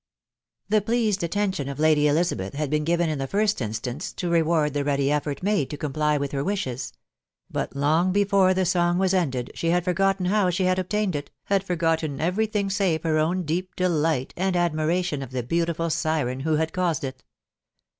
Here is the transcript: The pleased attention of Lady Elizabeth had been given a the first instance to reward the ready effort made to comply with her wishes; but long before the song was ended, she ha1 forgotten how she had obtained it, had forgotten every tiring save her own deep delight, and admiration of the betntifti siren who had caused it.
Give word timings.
The 0.67 0.81
pleased 0.81 1.21
attention 1.23 1.69
of 1.69 1.77
Lady 1.77 2.07
Elizabeth 2.07 2.55
had 2.55 2.71
been 2.71 2.83
given 2.83 3.07
a 3.11 3.15
the 3.15 3.27
first 3.27 3.61
instance 3.61 4.11
to 4.13 4.31
reward 4.31 4.73
the 4.73 4.83
ready 4.83 5.11
effort 5.11 5.43
made 5.43 5.69
to 5.69 5.77
comply 5.77 6.17
with 6.17 6.31
her 6.31 6.43
wishes; 6.43 6.93
but 7.51 7.75
long 7.75 8.11
before 8.11 8.55
the 8.55 8.65
song 8.65 8.97
was 8.97 9.13
ended, 9.13 9.51
she 9.53 9.67
ha1 9.69 9.83
forgotten 9.83 10.25
how 10.25 10.49
she 10.49 10.63
had 10.63 10.79
obtained 10.79 11.15
it, 11.15 11.29
had 11.43 11.63
forgotten 11.63 12.19
every 12.19 12.47
tiring 12.47 12.71
save 12.71 13.03
her 13.03 13.19
own 13.19 13.43
deep 13.43 13.75
delight, 13.75 14.33
and 14.35 14.55
admiration 14.55 15.21
of 15.21 15.29
the 15.29 15.43
betntifti 15.43 15.91
siren 15.91 16.39
who 16.39 16.55
had 16.55 16.73
caused 16.73 17.03
it. 17.03 17.23